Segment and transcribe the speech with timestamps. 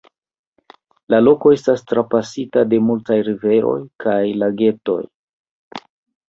[1.13, 3.77] La loko estas trapasita de multaj riveroj
[4.07, 4.99] kaj lagetoj.